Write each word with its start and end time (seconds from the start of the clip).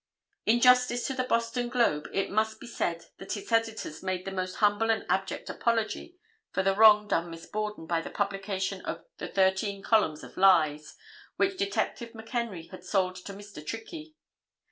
In 0.47 0.61
Justice 0.61 1.05
to 1.05 1.13
the 1.13 1.25
Boston 1.25 1.69
Globe 1.69 2.09
it 2.11 2.31
must 2.31 2.59
be 2.59 2.65
said 2.65 3.05
that 3.19 3.37
its 3.37 3.51
editors 3.51 4.01
made 4.01 4.25
the 4.25 4.31
most 4.31 4.55
humble 4.55 4.89
and 4.89 5.05
abject 5.07 5.47
apology 5.47 6.17
for 6.51 6.63
the 6.63 6.73
wrong 6.73 7.07
done 7.07 7.29
Miss 7.29 7.45
Borden 7.45 7.85
by 7.85 8.01
the 8.01 8.09
publication 8.09 8.81
of 8.83 9.05
the 9.19 9.27
"thirteen 9.27 9.83
columns 9.83 10.23
of 10.23 10.37
lies" 10.37 10.95
which 11.35 11.55
Detective 11.55 12.13
McHenry 12.13 12.71
had 12.71 12.83
sold 12.83 13.17
to 13.17 13.33
Mr. 13.35 13.63
Trickey. 13.63 14.15